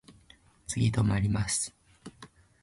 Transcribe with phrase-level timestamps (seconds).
[0.65, 1.75] 次止まります。